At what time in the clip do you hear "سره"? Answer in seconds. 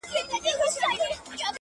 0.75-0.87